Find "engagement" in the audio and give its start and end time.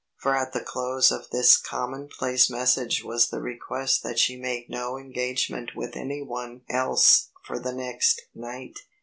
4.97-5.73